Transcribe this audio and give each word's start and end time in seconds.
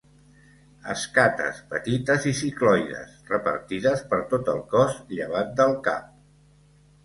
Escates 0.93 1.59
petites 1.73 2.25
i 2.33 2.33
cicloides, 2.41 3.13
repartides 3.35 4.03
per 4.15 4.21
tot 4.35 4.53
el 4.57 4.65
cos 4.75 4.99
llevat 5.15 5.57
del 5.63 5.81
cap. 5.93 6.13